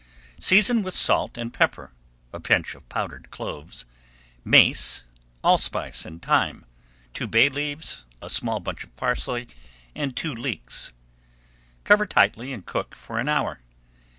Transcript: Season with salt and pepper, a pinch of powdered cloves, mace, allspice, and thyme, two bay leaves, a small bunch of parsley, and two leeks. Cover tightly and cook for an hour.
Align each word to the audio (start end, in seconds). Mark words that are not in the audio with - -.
Season 0.39 0.81
with 0.81 0.95
salt 0.95 1.37
and 1.37 1.53
pepper, 1.53 1.91
a 2.33 2.39
pinch 2.39 2.73
of 2.73 2.89
powdered 2.89 3.29
cloves, 3.29 3.85
mace, 4.43 5.03
allspice, 5.43 6.05
and 6.07 6.23
thyme, 6.23 6.65
two 7.13 7.27
bay 7.27 7.49
leaves, 7.49 8.03
a 8.19 8.27
small 8.27 8.59
bunch 8.59 8.83
of 8.83 8.95
parsley, 8.95 9.47
and 9.93 10.15
two 10.17 10.33
leeks. 10.33 10.91
Cover 11.83 12.07
tightly 12.07 12.51
and 12.51 12.65
cook 12.65 12.95
for 12.95 13.19
an 13.19 13.29
hour. 13.29 13.59